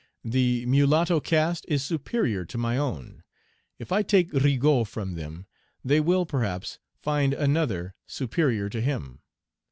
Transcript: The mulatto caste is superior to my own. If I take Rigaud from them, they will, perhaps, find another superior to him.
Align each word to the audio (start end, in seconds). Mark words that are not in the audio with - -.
The 0.25 0.65
mulatto 0.65 1.19
caste 1.19 1.63
is 1.67 1.83
superior 1.83 2.43
to 2.45 2.57
my 2.57 2.75
own. 2.75 3.21
If 3.77 3.91
I 3.91 4.01
take 4.01 4.33
Rigaud 4.33 4.85
from 4.85 5.13
them, 5.13 5.45
they 5.85 5.99
will, 5.99 6.25
perhaps, 6.25 6.79
find 6.95 7.35
another 7.35 7.93
superior 8.07 8.67
to 8.69 8.81
him. 8.81 9.21